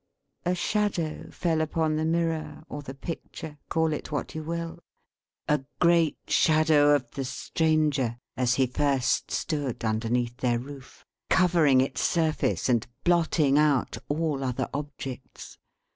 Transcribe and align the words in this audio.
A 0.47 0.55
shadow 0.55 1.29
fell 1.29 1.61
upon 1.61 1.95
the 1.95 2.05
mirror 2.05 2.63
or 2.67 2.81
the 2.81 2.95
picture: 2.95 3.59
call 3.69 3.93
it 3.93 4.11
what 4.11 4.33
you 4.33 4.41
will. 4.43 4.79
A 5.47 5.63
great 5.79 6.17
shadow 6.27 6.95
of 6.95 7.11
the 7.11 7.23
Stranger, 7.23 8.17
as 8.35 8.55
he 8.55 8.65
first 8.65 9.29
stood 9.29 9.85
underneath 9.85 10.37
their 10.37 10.57
roof; 10.57 11.05
covering 11.29 11.81
its 11.81 12.01
surface, 12.01 12.67
and 12.67 12.87
blotting 13.03 13.59
out 13.59 13.95
all 14.09 14.43
other 14.43 14.67
objects. 14.73 15.59